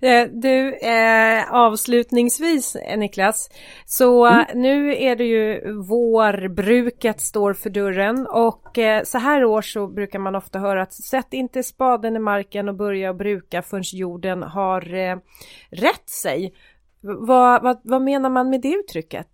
[0.00, 3.50] Eh, du, eh, avslutningsvis Niklas,
[3.84, 4.44] så mm.
[4.54, 10.18] nu är det ju vårbruket står för dörren och eh, så här år så brukar
[10.18, 14.94] man ofta höra att sätt inte spaden i marken och börja bruka förrän jorden har
[14.94, 15.16] eh,
[15.70, 16.54] rätt sig.
[17.02, 19.28] Vad, vad, vad menar man med det uttrycket?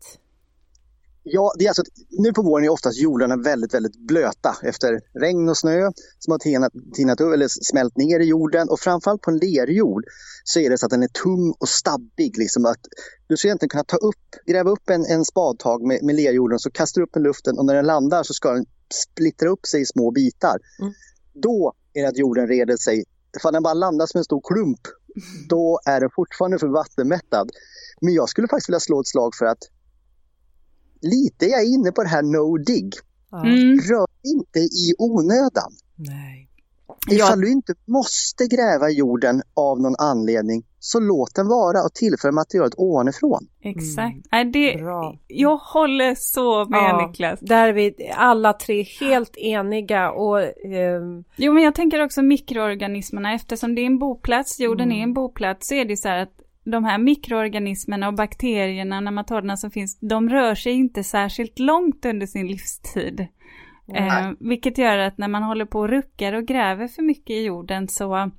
[1.30, 5.48] Ja, det är alltså, nu på våren är oftast jordarna väldigt, väldigt blöta efter regn
[5.48, 9.36] och snö som har tinat, tinat eller smält ner i jorden och framförallt på en
[9.36, 10.04] lerjord
[10.44, 12.38] så är det så att den är tung och stabbig.
[12.38, 12.80] Liksom att
[13.26, 16.70] du ska egentligen kunna ta upp, gräva upp en, en spadtag med, med lerjorden så
[16.70, 19.66] kastar du upp den i luften och när den landar så ska den splittra upp
[19.66, 20.58] sig i små bitar.
[20.80, 20.92] Mm.
[21.34, 23.04] Då är det att jorden reder sig.
[23.36, 24.80] Ifall den bara landar som en stor klump,
[25.48, 27.50] då är den fortfarande för vattenmättad.
[28.00, 29.62] Men jag skulle faktiskt vilja slå ett slag för att
[31.00, 32.90] lite är jag inne på det här no dig.
[33.32, 33.78] Mm.
[33.78, 35.72] Rör inte i onödan.
[35.96, 36.47] Nej.
[37.14, 42.32] Ifall du inte måste gräva jorden av någon anledning så låt den vara och tillför
[42.32, 43.46] materialet ovanifrån.
[43.62, 43.98] Exakt.
[43.98, 44.22] Mm.
[44.32, 45.18] Nej, det, Bra.
[45.26, 47.40] Jag håller så med ja, Niklas.
[47.40, 50.38] Där är vi alla tre helt eniga och...
[50.38, 51.24] Um...
[51.36, 54.98] Jo men jag tänker också mikroorganismerna eftersom det är en boplats, jorden mm.
[54.98, 56.34] är en boplats så är det så här att
[56.70, 62.26] de här mikroorganismerna och bakterierna, nematorerna som finns, de rör sig inte särskilt långt under
[62.26, 63.26] sin livstid.
[63.94, 67.44] Eh, vilket gör att när man håller på och ruckar och gräver för mycket i
[67.44, 68.30] jorden så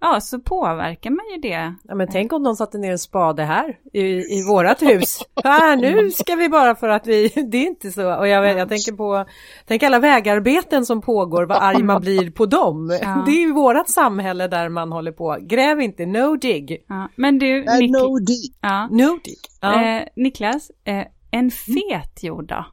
[0.00, 1.74] ja, så påverkar man ju det.
[1.84, 5.18] Ja, men tänk om de satte ner en spade här i, i vårat hus.
[5.44, 8.14] här, nu ska vi bara för att vi, det är inte så.
[8.18, 9.24] Och jag, jag tänker på,
[9.66, 12.98] tänk alla vägarbeten som pågår, vad arg man blir på dem.
[13.02, 13.22] Ja.
[13.26, 15.36] Det är ju vårat samhälle där man håller på.
[15.40, 16.84] Gräv inte, no dig.
[16.88, 18.54] Ja, men du, Nik no dig.
[18.60, 18.88] Ja.
[18.90, 19.36] No dig.
[19.60, 19.84] Ja.
[19.84, 22.66] Eh, Niklas, eh, En fet jord då?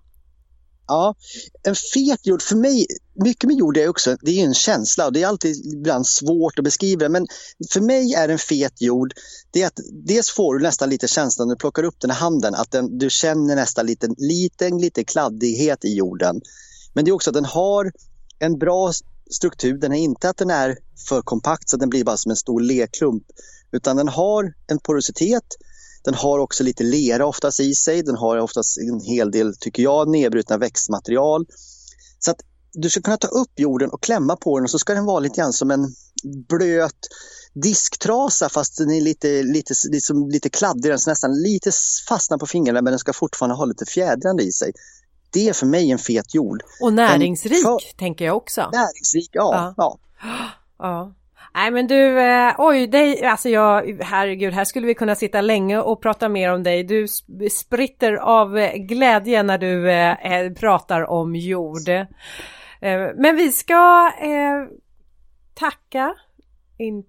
[0.88, 1.16] Ja,
[1.64, 5.14] en fet jord, för mig, mycket med jord är också, det är en känsla och
[5.14, 7.28] det är alltid ibland svårt att beskriva men
[7.72, 9.14] för mig är en fet jord,
[9.52, 12.14] det är att dels får du nästan lite känslan när du plockar upp den i
[12.14, 16.42] handen, att den, du känner nästan lite, liten, lite kladdighet i jorden.
[16.94, 17.92] Men det är också att den har
[18.40, 18.92] en bra
[19.32, 22.30] struktur, den är inte att den är för kompakt så att den blir bara som
[22.30, 23.24] en stor leklump,
[23.72, 25.44] utan den har en porositet
[26.04, 28.04] den har också lite lera oftast i sig.
[28.04, 31.46] Den har oftast en hel del, tycker jag, nedbrutna växtmaterial.
[32.20, 32.42] Så att
[32.74, 35.20] du ska kunna ta upp jorden och klämma på den och så ska den vara
[35.20, 35.96] lite grann som en
[36.50, 37.08] blöt
[37.54, 41.72] disktrasa fast den är lite, lite, liksom, lite kladdig, den nästan lite
[42.10, 44.72] fastnar på fingrarna men den ska fortfarande ha lite fjädrande i sig.
[45.32, 46.64] Det är för mig en fet jord.
[46.82, 47.98] Och näringsrik för...
[47.98, 48.70] tänker jag också.
[48.74, 49.74] Näringsrik, ja.
[49.78, 50.00] ja.
[50.78, 51.16] ja.
[51.56, 55.80] Nej men du, eh, oj, dig, alltså jag, herregud, här skulle vi kunna sitta länge
[55.80, 56.84] och prata mer om dig.
[56.84, 57.08] Du
[57.52, 61.90] spritter av glädje när du eh, eh, pratar om jord.
[61.90, 64.78] Eh, men vi ska eh,
[65.54, 66.14] tacka.
[66.78, 67.04] In...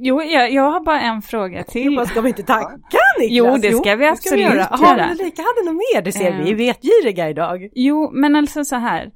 [0.00, 1.92] Jo, jag, jag, har bara en fråga till.
[1.92, 2.78] Jo, ska vi inte tacka
[3.18, 3.30] Niklas?
[3.30, 4.64] Jo, det ska vi absolut ska vi göra.
[4.70, 6.02] Har Ulrika hade något mer?
[6.02, 7.68] Det ser vi, vi är vetgiriga idag.
[7.74, 9.10] Jo, men alltså så här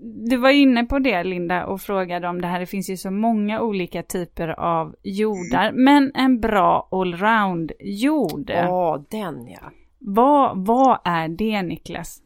[0.00, 2.60] du var inne på det Linda och frågade om det här.
[2.60, 5.72] Det finns ju så många olika typer av jordar.
[5.72, 8.50] Men en bra allround jord.
[8.50, 9.72] Ja, den ja.
[9.98, 12.18] Vad, vad är det Niklas?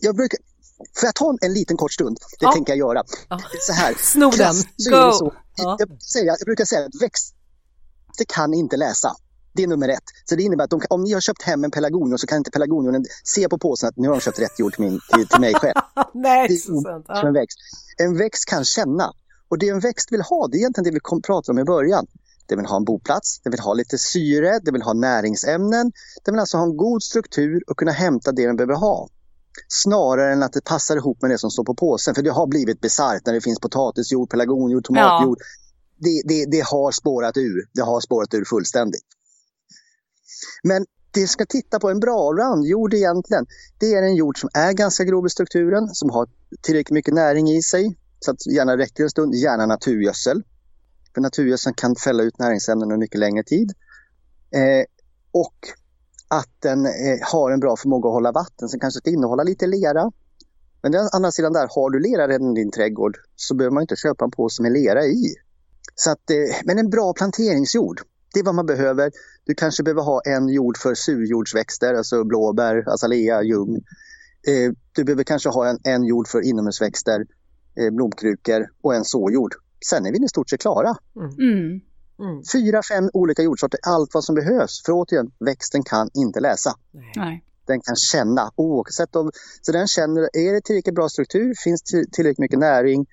[0.00, 0.38] Jag brukar,
[1.00, 2.16] Får jag ta en liten kort stund?
[2.40, 2.52] Det ja.
[2.52, 3.02] tänker jag göra.
[3.28, 3.40] Ja.
[3.60, 3.94] Så här.
[3.94, 4.54] Sno den,
[4.90, 5.32] go!
[5.56, 5.76] Ja.
[5.78, 9.16] Jag, säger, jag brukar säga att växter kan inte läsa.
[9.58, 10.04] Det är nummer ett.
[10.24, 12.50] Så det innebär att de, om ni har köpt hem en pelargonium så kan inte
[12.50, 15.40] pelargonionen se på påsen att nu har de köpt rätt jord till, min, till, till
[15.40, 15.74] mig själv.
[16.14, 17.02] Nej, det är.
[17.08, 17.26] Ja.
[17.26, 17.58] en växt.
[17.96, 19.12] En växt kan känna.
[19.48, 22.06] Och det en växt vill ha, det är egentligen det vi pratade om i början.
[22.46, 25.92] Den vill ha en boplats, den vill ha lite syre, den vill ha näringsämnen.
[26.24, 29.08] Den vill alltså ha en god struktur och kunna hämta det den behöver ha.
[29.68, 32.14] Snarare än att det passar ihop med det som står på påsen.
[32.14, 35.38] För det har blivit bisarrt när det finns potatisjord, pelargonjord, tomatjord.
[35.40, 35.44] Ja.
[36.00, 37.68] Det, det, det, har spårat ur.
[37.74, 39.17] Det har spårat ur fullständigt.
[40.62, 43.46] Men det ska titta på en bra allround-jord egentligen.
[43.78, 46.28] Det är en jord som är ganska grov i strukturen, som har
[46.60, 47.98] tillräckligt mycket näring i sig.
[48.20, 50.42] Så att gärna räcker en stund, gärna naturgödsel.
[51.14, 53.72] För naturgödseln kan fälla ut näringsämnen under mycket längre tid.
[54.50, 54.84] Eh,
[55.32, 55.54] och
[56.28, 59.66] att den eh, har en bra förmåga att hålla vatten, som kanske ska innehålla lite
[59.66, 60.12] lera.
[60.82, 63.82] Men å andra sidan där, har du lera redan i din trädgård så behöver man
[63.82, 65.34] inte köpa en påse med lera i.
[65.94, 68.00] Så att, eh, men en bra planteringsjord,
[68.38, 69.10] det är vad man behöver.
[69.44, 73.74] Du kanske behöver ha en jord för surjordsväxter, alltså blåbär, azalea, ljung.
[74.46, 77.26] Eh, du behöver kanske ha en, en jord för inomhusväxter,
[77.78, 79.54] eh, blomkrukor och en såjord.
[79.90, 80.94] Sen är vi i stort sett klara.
[81.16, 81.30] Mm.
[81.30, 81.80] mm.
[82.20, 82.42] Mm.
[82.52, 84.82] Fyra, fem olika jordsorter, allt vad som behövs.
[84.86, 86.74] För återigen, växten kan inte läsa.
[87.16, 87.44] Nej.
[87.66, 89.30] Den kan känna oavsett om,
[89.62, 93.06] så den känner, är det tillräckligt bra struktur, finns tillräckligt mycket näring,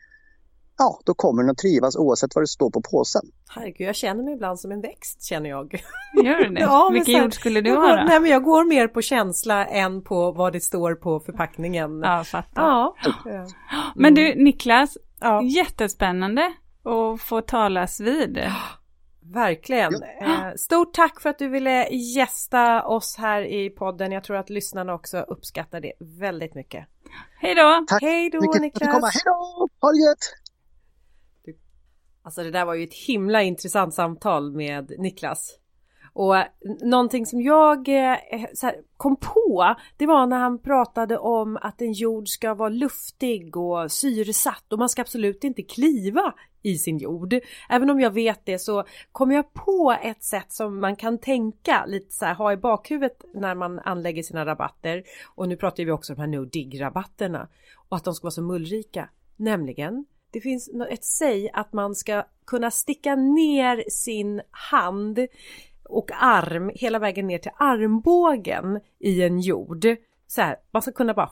[0.77, 3.21] ja, då kommer den att trivas oavsett vad det står på påsen.
[3.49, 5.83] Herregud, jag känner mig ibland som en växt känner jag.
[6.23, 6.59] Gör du det?
[6.61, 10.31] ja, Vilken jord skulle du ha Nej, men jag går mer på känsla än på
[10.31, 12.01] vad det står på förpackningen.
[12.03, 12.61] Ja, fattar.
[12.61, 12.95] Ja.
[13.25, 13.47] Mm.
[13.95, 15.43] Men du Niklas, ja.
[15.43, 18.39] jättespännande att få talas vid.
[19.33, 19.93] Verkligen.
[20.19, 20.47] Ja.
[20.47, 24.11] Eh, stort tack för att du ville gästa oss här i podden.
[24.11, 26.85] Jag tror att lyssnarna också uppskattar det väldigt mycket.
[27.39, 27.85] Hej då!
[28.01, 29.13] Hej då Niklas!
[29.13, 29.67] Hej då!
[29.81, 30.44] Ha det gött!
[32.25, 35.59] Alltså det där var ju ett himla intressant samtal med Niklas.
[36.13, 36.35] Och
[36.81, 41.81] någonting som jag eh, eh, här, kom på, det var när han pratade om att
[41.81, 46.97] en jord ska vara luftig och syresatt och man ska absolut inte kliva i sin
[46.97, 47.33] jord.
[47.69, 51.85] Även om jag vet det så kom jag på ett sätt som man kan tänka
[51.85, 55.03] lite så här, ha i bakhuvudet när man anlägger sina rabatter.
[55.35, 57.47] Och nu pratar vi också om de här no dig rabatterna
[57.89, 59.09] och att de ska vara så mullrika.
[59.35, 65.19] Nämligen det finns ett säg att man ska kunna sticka ner sin hand
[65.83, 69.85] och arm hela vägen ner till armbågen i en jord.
[70.27, 71.29] Så här, man ska kunna bara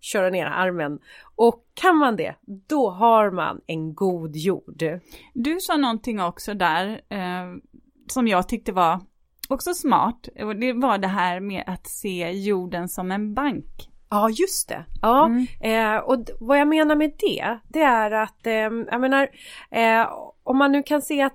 [0.00, 0.98] köra ner armen.
[1.34, 2.34] Och kan man det,
[2.68, 4.84] då har man en god jord.
[5.32, 7.54] Du sa någonting också där eh,
[8.08, 9.00] som jag tyckte var
[9.48, 10.28] också smart.
[10.60, 13.90] Det var det här med att se jorden som en bank.
[14.14, 14.84] Ja, just det.
[15.02, 15.46] Ja, mm.
[15.60, 18.52] eh, och vad jag menar med det, det är att eh,
[18.90, 19.28] jag menar,
[19.70, 20.08] eh,
[20.44, 21.32] om man nu kan se att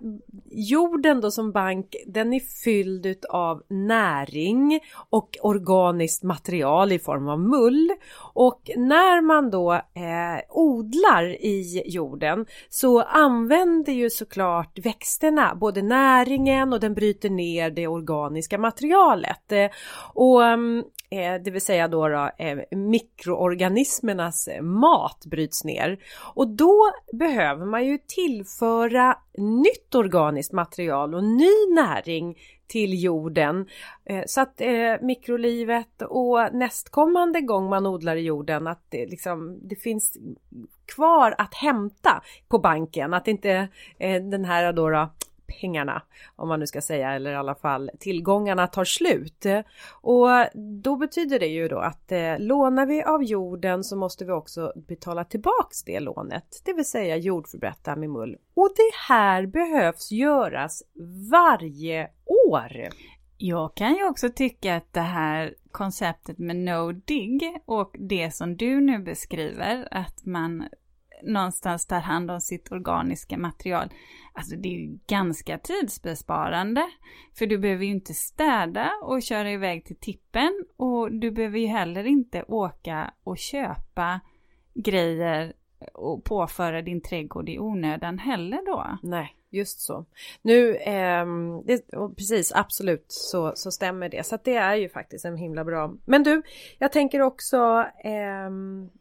[0.51, 7.39] jorden då som bank, den är fylld av näring och organiskt material i form av
[7.39, 7.89] mull.
[8.33, 16.73] Och när man då eh, odlar i jorden så använder ju såklart växterna både näringen
[16.73, 19.51] och den bryter ner det organiska materialet.
[19.51, 19.69] Eh,
[20.13, 25.99] och mm, Eh, Eh, det vill säga då, då eh, mikroorganismernas eh, mat bryts ner.
[26.33, 33.67] Och då behöver man ju tillföra nytt organiskt material och ny näring till jorden
[34.05, 39.59] eh, så att eh, mikrolivet och nästkommande gång man odlar i jorden att det, liksom,
[39.61, 40.17] det finns
[40.95, 43.67] kvar att hämta på banken, att inte
[44.31, 45.09] den här då, då
[45.59, 46.01] pengarna,
[46.35, 49.45] om man nu ska säga, eller i alla fall tillgångarna tar slut.
[50.01, 50.27] Och
[50.83, 54.73] då betyder det ju då att eh, lånar vi av jorden så måste vi också
[54.75, 58.37] betala tillbaks det lånet, det vill säga jordförbättra med mull.
[58.53, 60.83] Och det här behövs göras
[61.31, 62.09] varje
[62.49, 62.89] år.
[63.37, 68.57] Jag kan ju också tycka att det här konceptet med no dig och det som
[68.57, 70.63] du nu beskriver, att man
[71.23, 73.89] någonstans tar hand om sitt organiska material.
[74.33, 76.89] Alltså det är ju ganska tidsbesparande.
[77.37, 81.67] För du behöver ju inte städa och köra iväg till tippen och du behöver ju
[81.67, 84.19] heller inte åka och köpa
[84.73, 85.53] grejer
[85.93, 88.97] och påföra din trädgård i onödan heller då.
[89.03, 90.05] Nej, just så.
[90.41, 91.25] Nu, eh,
[91.65, 91.85] det,
[92.17, 94.25] precis absolut så, så stämmer det.
[94.25, 95.93] Så att det är ju faktiskt en himla bra.
[96.05, 96.41] Men du,
[96.77, 97.57] jag tänker också,
[98.03, 98.49] eh,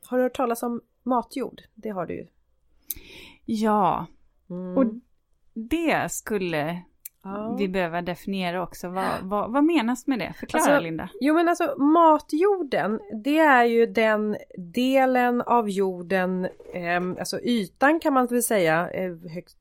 [0.06, 1.62] har du hört talas om matjord?
[1.74, 2.26] Det har du ju.
[3.44, 4.06] Ja,
[4.50, 4.78] mm.
[4.78, 4.84] och
[5.54, 6.82] det skulle
[7.22, 7.56] ja.
[7.58, 8.88] vi behöva definiera också.
[8.88, 10.32] Vad, vad, vad menas med det?
[10.40, 11.08] Förklara alltså, Linda.
[11.20, 16.44] Jo men alltså matjorden, det är ju den delen av jorden,
[16.74, 19.12] eh, alltså ytan kan man väl säga, eh,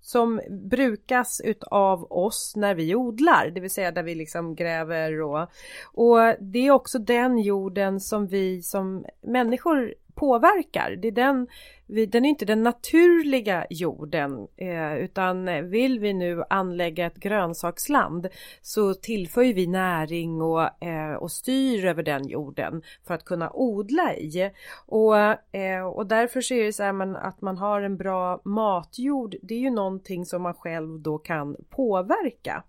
[0.02, 5.50] som brukas utav oss när vi odlar, det vill säga där vi liksom gräver och,
[5.94, 10.96] och det är också den jorden som vi som människor påverkar.
[11.02, 11.48] Det är den,
[11.88, 18.28] den är inte den naturliga jorden eh, utan vill vi nu anlägga ett grönsaksland
[18.62, 24.16] så tillför vi näring och, eh, och styr över den jorden för att kunna odla
[24.16, 24.52] i.
[24.86, 25.18] Och,
[25.56, 29.36] eh, och därför så är det så här att man har en bra matjord.
[29.42, 32.64] Det är ju någonting som man själv då kan påverka.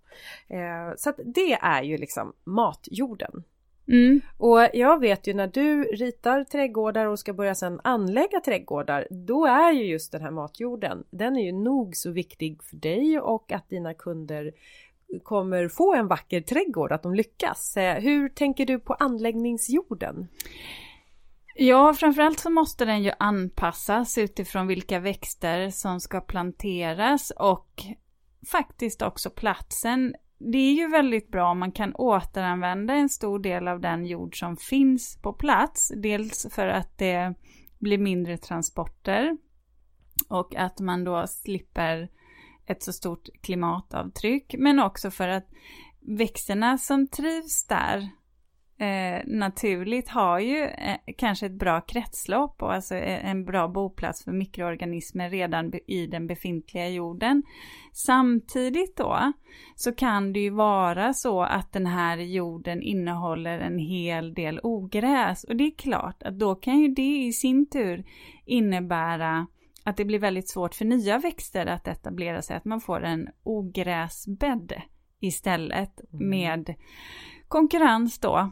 [0.49, 3.45] Eh, så att det är ju liksom matjorden.
[3.89, 4.21] Mm.
[4.37, 9.47] Och jag vet ju när du ritar trädgårdar och ska börja sedan anlägga trädgårdar, då
[9.47, 13.53] är ju just den här matjorden, den är ju nog så viktig för dig och
[13.53, 14.53] att dina kunder
[15.23, 17.77] kommer få en vacker trädgård, att de lyckas.
[17.77, 20.29] Eh, hur tänker du på anläggningsjorden?
[21.55, 27.83] Ja, framförallt så måste den ju anpassas utifrån vilka växter som ska planteras och
[28.47, 33.69] faktiskt också platsen det är ju väldigt bra om man kan återanvända en stor del
[33.69, 35.93] av den jord som finns på plats.
[35.97, 37.35] Dels för att det
[37.79, 39.37] blir mindre transporter
[40.29, 42.09] och att man då slipper
[42.67, 44.55] ett så stort klimatavtryck.
[44.59, 45.47] Men också för att
[46.01, 48.11] växterna som trivs där
[48.79, 54.25] eh, naturligt har ju eh, kanske ett bra kretslopp och alltså eh, en bra boplats
[54.25, 57.43] för mikroorganismer redan i den befintliga jorden.
[57.93, 59.33] Samtidigt då
[59.77, 65.45] så kan det ju vara så att den här jorden innehåller en hel del ogräs
[65.45, 68.05] och det är klart att då kan ju det i sin tur
[68.45, 69.47] innebära
[69.85, 73.29] att det blir väldigt svårt för nya växter att etablera sig, att man får en
[73.43, 74.73] ogräsbädd
[75.21, 76.31] istället mm.
[76.31, 76.75] med
[77.49, 78.51] konkurrens då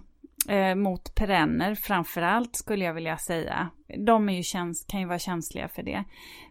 [0.48, 3.70] eh, mot perenner framförallt skulle jag vilja säga.
[4.06, 6.04] De är ju käns kan ju vara känsliga för det.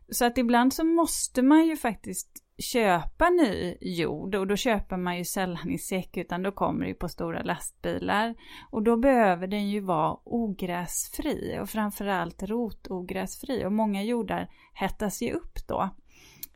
[0.10, 5.18] Så att ibland så måste man ju faktiskt köpa ny jord och då köper man
[5.18, 8.36] ju sällan i säck utan då kommer det ju på stora lastbilar.
[8.72, 15.32] Och då behöver den ju vara ogräsfri och framförallt rotogräsfri och många jordar hettas ju
[15.32, 15.90] upp då.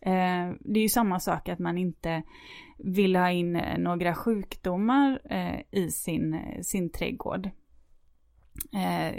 [0.02, 2.24] Eh, det är ju samma sak att man inte
[2.78, 7.50] vill ha in eh, några sjukdomar eh, i sin, sin trädgård.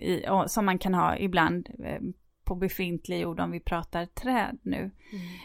[0.01, 1.69] I, som man kan ha ibland
[2.45, 4.79] på befintlig jord om vi pratar träd nu.
[4.79, 4.93] Mm.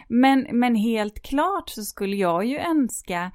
[0.08, 3.32] Men, men helt klart så skulle jag ju önska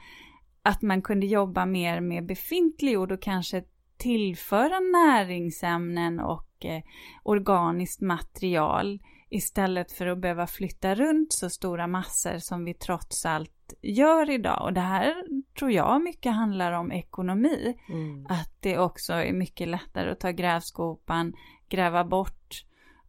[0.62, 3.64] att man kunde jobba mer med befintlig jord och kanske
[3.97, 6.83] tillföra näringsämnen och eh,
[7.22, 8.99] organiskt material
[9.31, 14.62] istället för att behöva flytta runt så stora massor som vi trots allt gör idag.
[14.62, 15.14] Och det här
[15.59, 17.78] tror jag mycket handlar om ekonomi.
[17.89, 18.26] Mm.
[18.26, 21.33] Att det också är mycket lättare att ta grävskopan,
[21.68, 22.64] gräva bort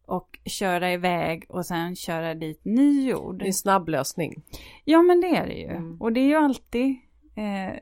[0.06, 3.38] och köra iväg och sen köra dit ny jord.
[3.38, 4.42] Det är en snabb lösning.
[4.84, 5.70] Ja men det är det ju.
[5.70, 6.00] Mm.
[6.00, 6.96] Och det är ju alltid
[7.36, 7.78] eh,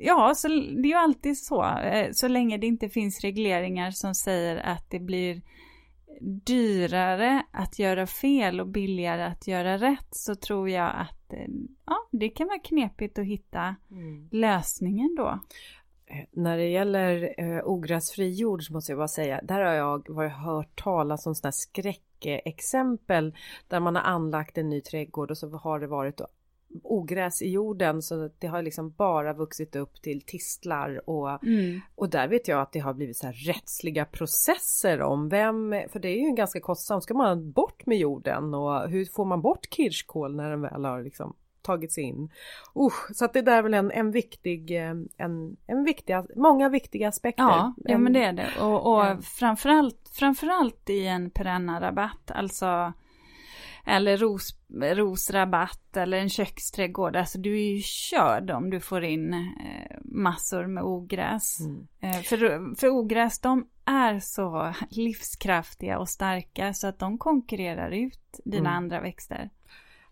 [0.00, 1.78] Ja, så det är ju alltid så.
[1.78, 5.42] Eh, så länge det inte finns regleringar som säger att det blir
[6.20, 11.46] dyrare att göra fel och billigare att göra rätt så tror jag att eh,
[11.86, 14.28] ja, det kan vara knepigt att hitta mm.
[14.32, 15.40] lösningen då.
[16.06, 20.08] Eh, när det gäller eh, ogräsfri jord så måste jag bara säga, där har jag
[20.08, 23.34] varit hört talas om sådana skräckexempel
[23.68, 26.20] där man har anlagt en ny trädgård och så har det varit
[26.82, 31.80] ogräs i jorden så det har liksom bara vuxit upp till tistlar och, mm.
[31.94, 35.98] och där vet jag att det har blivit så här rättsliga processer om vem, för
[35.98, 39.66] det är ju ganska kostsamt, ska man bort med jorden och hur får man bort
[39.70, 42.30] kirskål när den väl har liksom tagits in.
[42.76, 46.68] Usch, så att det där är väl en, en viktig, eh, en, en viktig, många
[46.68, 47.42] viktiga aspekter.
[47.42, 48.48] Ja, ja men det är det.
[48.60, 49.18] Och, och ja.
[49.22, 52.92] framförallt, framförallt i en perenna rabatt, alltså
[53.88, 57.16] eller ros, rosrabatt eller en köksträdgård.
[57.16, 61.60] Alltså du är ju körd om du får in eh, massor med ogräs.
[61.60, 61.86] Mm.
[62.00, 68.40] Eh, för, för ogräs de är så livskraftiga och starka så att de konkurrerar ut
[68.44, 68.76] dina mm.
[68.76, 69.50] andra växter.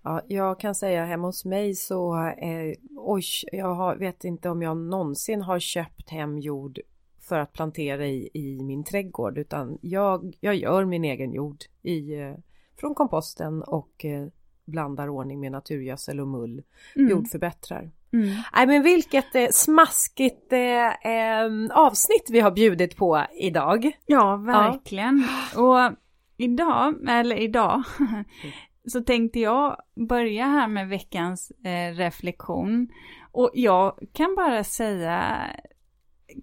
[0.03, 4.63] Ja, jag kan säga hemma hos mig så, eh, oj, jag har, vet inte om
[4.63, 6.79] jag någonsin har köpt hem jord
[7.21, 12.15] för att plantera i, i min trädgård utan jag, jag gör min egen jord i,
[12.15, 12.35] eh,
[12.77, 14.27] från komposten och eh,
[14.65, 16.63] blandar ordning med naturgödsel och mull,
[16.97, 17.11] mm.
[17.11, 17.91] jordförbättrar.
[18.13, 18.37] Mm.
[18.55, 23.93] Nej men vilket eh, smaskigt eh, eh, avsnitt vi har bjudit på idag.
[24.07, 25.25] Ja, verkligen.
[25.55, 25.61] Ja.
[25.63, 25.97] Och
[26.37, 27.83] idag, eller idag,
[28.89, 29.77] så tänkte jag
[30.09, 32.89] börja här med veckans eh, reflektion.
[33.33, 35.37] Och jag kan bara säga,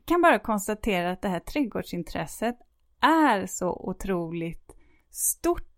[0.06, 2.56] kan bara konstatera att det här trädgårdsintresset
[3.02, 4.76] är så otroligt
[5.12, 5.73] stort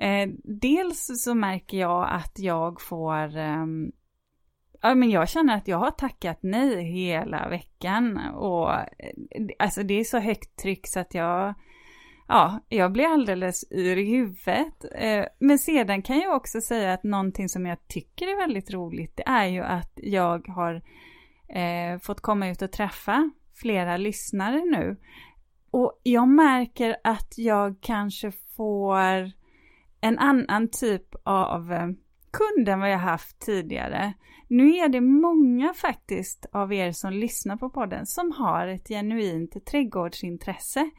[0.00, 3.66] Eh, dels så märker jag att jag får eh,
[4.82, 8.86] Ja, men jag känner att jag har tackat nej hela veckan och eh,
[9.58, 11.54] alltså det är så högt tryck så att jag
[12.28, 14.84] Ja, jag blir alldeles yr i huvudet.
[14.94, 19.16] Eh, men sedan kan jag också säga att någonting som jag tycker är väldigt roligt,
[19.16, 20.74] det är ju att jag har
[21.48, 24.96] eh, fått komma ut och träffa flera lyssnare nu.
[25.70, 29.39] Och jag märker att jag kanske får
[30.00, 31.88] en annan typ av eh,
[32.30, 34.12] kund än vad jag haft tidigare.
[34.48, 39.66] Nu är det många faktiskt av er som lyssnar på podden som har ett genuint
[39.66, 40.90] trädgårdsintresse.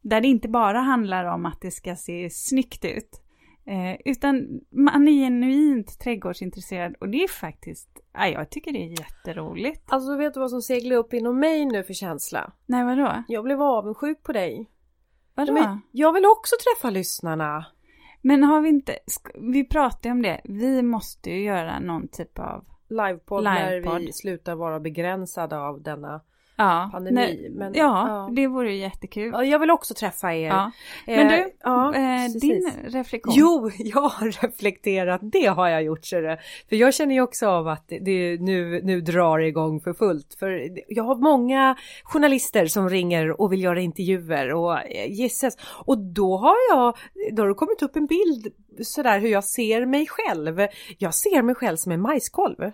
[0.00, 3.20] Där det inte bara handlar om att det ska se snyggt ut.
[3.66, 9.00] Eh, utan man är genuint trädgårdsintresserad och det är faktiskt, ja, jag tycker det är
[9.00, 9.82] jätteroligt.
[9.86, 12.52] Alltså vet du vad som seglar upp inom mig nu för känsla?
[12.66, 13.24] Nej vadå?
[13.28, 14.70] Jag blev avundsjuk på dig.
[15.34, 15.52] Vadå?
[15.52, 17.66] Men jag vill också träffa lyssnarna.
[18.26, 18.98] Men har vi inte,
[19.34, 23.92] vi pratade om det, vi måste ju göra någon typ av livepodd, livepodd.
[23.92, 26.20] när vi slutar vara begränsade av denna
[26.56, 27.14] ja, pandemi.
[27.14, 29.30] Nej, men, ja, ja, det vore ju jättekul.
[29.32, 30.48] Ja, jag vill också träffa er.
[30.48, 30.70] Ja.
[31.06, 33.34] Men du, eh, eh, din reflektion?
[33.36, 36.04] Jo, jag har reflekterat, det har jag gjort.
[36.04, 36.36] Så
[36.68, 40.34] För jag känner ju också av att det nu, nu drar igång för fullt.
[40.38, 45.56] För jag har många journalister som ringer och vill göra intervjuer och eh, gisses.
[45.86, 46.96] Och då har jag,
[47.32, 48.46] då har det kommit upp en bild
[48.82, 50.66] sådär hur jag ser mig själv.
[50.98, 52.72] Jag ser mig själv som en majskolv.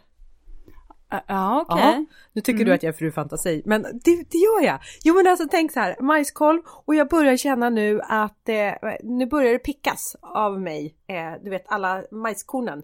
[1.26, 1.88] Ja, okej.
[1.88, 2.06] Okay.
[2.32, 2.66] Nu tycker mm.
[2.66, 4.78] du att jag är fru fantasi, men det, det, gör jag.
[5.04, 9.26] Jo men alltså tänk så här, majskolv och jag börjar känna nu att eh, nu
[9.26, 10.94] börjar det pickas av mig.
[11.06, 12.82] Eh, du vet alla majskornen.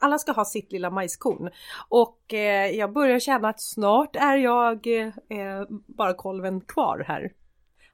[0.00, 1.50] Alla ska ha sitt lilla majskorn.
[1.88, 7.32] Och eh, jag börjar känna att snart är jag eh, bara kolven kvar här.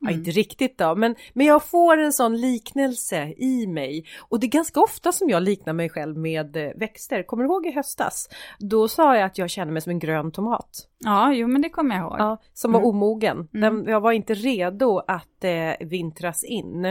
[0.03, 0.12] Mm.
[0.12, 4.05] Ja, inte riktigt då, men, men jag får en sån liknelse i mig.
[4.18, 7.22] Och det är ganska ofta som jag liknar mig själv med eh, växter.
[7.22, 8.28] Kommer du ihåg i höstas?
[8.59, 10.88] Då sa jag att jag känner mig som en grön tomat.
[10.99, 12.16] Ja, jo men det kommer jag ihåg.
[12.18, 12.88] Ja, som var mm.
[12.88, 13.49] omogen.
[13.53, 13.88] Den, mm.
[13.88, 16.84] jag var inte redo att eh, vintras in.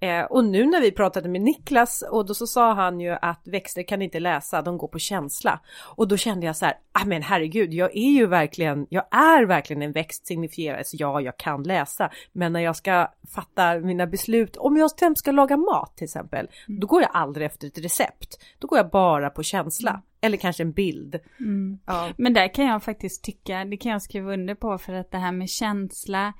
[0.00, 3.42] Eh, och nu när vi pratade med Niklas och då så sa han ju att
[3.44, 5.60] växter kan inte läsa, de går på känsla.
[5.96, 9.46] Och då kände jag så här, ah men herregud, jag är ju verkligen, jag är
[9.46, 12.10] verkligen en växt signifieras, ja jag kan läsa.
[12.32, 16.80] Men när jag ska fatta mina beslut, om jag ska laga mat till exempel, mm.
[16.80, 18.38] då går jag aldrig efter ett recept.
[18.58, 19.90] Då går jag bara på känsla.
[19.90, 20.02] Mm.
[20.20, 21.18] Eller kanske en bild.
[21.40, 21.78] Mm.
[21.86, 22.12] Ja.
[22.18, 25.18] Men där kan jag faktiskt tycka, det kan jag skriva under på för att det
[25.18, 26.32] här med känsla,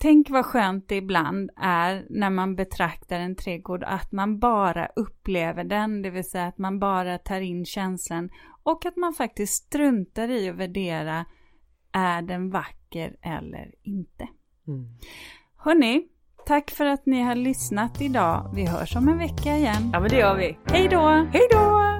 [0.00, 5.64] Tänk vad skönt det ibland är när man betraktar en trädgård att man bara upplever
[5.64, 8.30] den, det vill säga att man bara tar in känslan
[8.62, 11.24] och att man faktiskt struntar i att värdera
[11.92, 14.28] är den vacker eller inte.
[14.68, 14.86] Mm.
[15.56, 16.08] Hörni,
[16.46, 18.50] tack för att ni har lyssnat idag.
[18.54, 19.90] Vi hörs om en vecka igen.
[19.92, 20.58] Ja men det gör vi.
[20.64, 21.26] Hej då!
[21.32, 21.97] Hej då!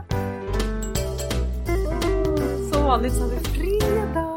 [2.89, 4.37] vanligt så är det fredag.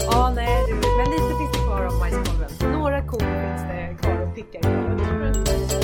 [0.00, 0.64] Ja, ah, nej,
[0.96, 2.72] men lite finns det kvar av majskolven.
[2.72, 5.77] Några korn finns det kvar och picka i.